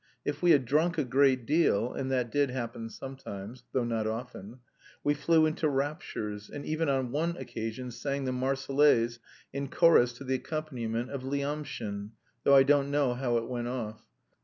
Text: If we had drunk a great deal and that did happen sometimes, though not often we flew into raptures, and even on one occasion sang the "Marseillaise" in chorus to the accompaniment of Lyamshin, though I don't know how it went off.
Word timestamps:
If 0.25 0.41
we 0.41 0.49
had 0.49 0.65
drunk 0.65 0.97
a 0.97 1.03
great 1.03 1.45
deal 1.45 1.93
and 1.93 2.09
that 2.09 2.31
did 2.31 2.49
happen 2.49 2.89
sometimes, 2.89 3.65
though 3.71 3.83
not 3.83 4.07
often 4.07 4.57
we 5.03 5.13
flew 5.13 5.45
into 5.45 5.69
raptures, 5.69 6.49
and 6.49 6.65
even 6.65 6.89
on 6.89 7.11
one 7.11 7.37
occasion 7.37 7.91
sang 7.91 8.23
the 8.25 8.31
"Marseillaise" 8.31 9.19
in 9.53 9.67
chorus 9.67 10.13
to 10.13 10.23
the 10.23 10.33
accompaniment 10.33 11.11
of 11.11 11.21
Lyamshin, 11.21 12.13
though 12.43 12.55
I 12.55 12.63
don't 12.63 12.89
know 12.89 13.13
how 13.13 13.37
it 13.37 13.47
went 13.47 13.67
off. 13.67 14.03